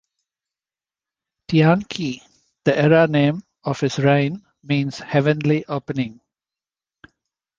"Tianqi", 1.49 2.21
the 2.65 2.75
era 2.75 3.05
name 3.05 3.43
of 3.63 3.79
his 3.81 3.99
reign, 3.99 4.43
means 4.63 4.97
"heavenly 4.97 5.63
opening". 5.67 6.19